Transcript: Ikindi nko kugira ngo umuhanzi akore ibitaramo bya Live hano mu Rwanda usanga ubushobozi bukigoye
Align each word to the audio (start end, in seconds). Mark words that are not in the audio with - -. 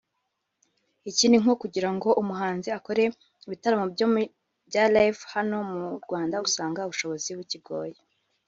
Ikindi 1.09 1.35
nko 1.43 1.53
kugira 1.61 1.89
ngo 1.95 2.09
umuhanzi 2.21 2.69
akore 2.77 3.03
ibitaramo 3.47 3.85
bya 4.69 4.85
Live 4.95 5.21
hano 5.33 5.57
mu 5.71 5.81
Rwanda 6.03 6.35
usanga 6.47 6.85
ubushobozi 6.87 7.31
bukigoye 7.39 7.97